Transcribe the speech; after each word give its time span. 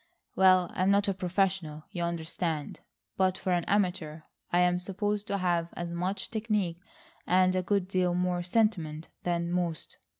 Well, 0.35 0.71
I'm 0.73 0.89
not 0.89 1.07
a 1.07 1.13
professional, 1.13 1.83
you 1.91 2.01
understand, 2.01 2.79
but 3.17 3.37
for 3.37 3.51
an 3.53 3.65
amateur 3.65 4.21
I 4.51 4.61
am 4.61 4.79
supposed 4.79 5.27
to 5.27 5.37
have 5.37 5.69
as 5.73 5.89
much 5.91 6.31
technique 6.31 6.79
and 7.27 7.55
a 7.55 7.61
good 7.61 7.87
deal 7.87 8.15
more 8.15 8.41
sentiment 8.41 9.09
than 9.21 9.51
most." 9.51 9.97